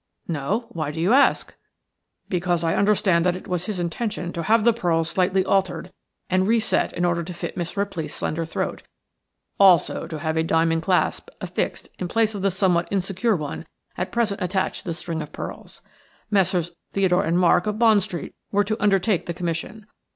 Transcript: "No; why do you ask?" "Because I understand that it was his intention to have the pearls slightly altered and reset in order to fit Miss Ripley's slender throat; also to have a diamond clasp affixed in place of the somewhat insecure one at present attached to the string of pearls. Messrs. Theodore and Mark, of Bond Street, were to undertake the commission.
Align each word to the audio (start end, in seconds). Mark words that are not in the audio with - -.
"No; 0.27 0.65
why 0.69 0.89
do 0.89 0.99
you 0.99 1.13
ask?" 1.13 1.53
"Because 2.27 2.63
I 2.63 2.73
understand 2.73 3.23
that 3.23 3.35
it 3.35 3.47
was 3.47 3.65
his 3.67 3.79
intention 3.79 4.33
to 4.33 4.41
have 4.41 4.63
the 4.63 4.73
pearls 4.73 5.09
slightly 5.11 5.45
altered 5.45 5.91
and 6.27 6.47
reset 6.47 6.91
in 6.93 7.05
order 7.05 7.21
to 7.21 7.33
fit 7.35 7.55
Miss 7.55 7.77
Ripley's 7.77 8.15
slender 8.15 8.43
throat; 8.43 8.81
also 9.59 10.07
to 10.07 10.17
have 10.17 10.37
a 10.37 10.43
diamond 10.43 10.81
clasp 10.81 11.29
affixed 11.39 11.87
in 11.99 12.07
place 12.07 12.33
of 12.33 12.41
the 12.41 12.49
somewhat 12.49 12.87
insecure 12.89 13.35
one 13.35 13.67
at 13.95 14.11
present 14.11 14.41
attached 14.41 14.81
to 14.81 14.85
the 14.89 14.95
string 14.95 15.21
of 15.21 15.31
pearls. 15.31 15.81
Messrs. 16.31 16.71
Theodore 16.93 17.23
and 17.23 17.37
Mark, 17.37 17.67
of 17.67 17.77
Bond 17.77 18.01
Street, 18.01 18.33
were 18.51 18.63
to 18.63 18.81
undertake 18.81 19.27
the 19.27 19.35
commission. 19.35 19.85